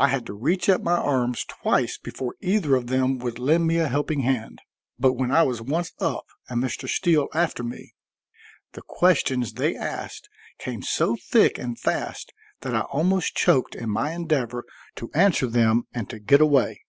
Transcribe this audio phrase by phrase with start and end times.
[0.00, 3.78] I had to reach up my arms twice before either of them would lend me
[3.78, 4.58] a helping hand.
[4.98, 6.88] But when I was once up and Mr.
[6.88, 7.94] Steele after me,
[8.72, 10.28] the questions they asked
[10.58, 14.64] came so thick and fast that I almost choked in my endeavor
[14.96, 16.80] to answer them and to get away.